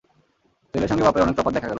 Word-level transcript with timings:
ছেলের 0.73 0.89
সঙ্গে 0.89 1.03
বাপের 1.03 1.23
অনেক 1.23 1.35
তফাত 1.37 1.53
দেখা 1.53 1.59
গেল। 1.59 1.69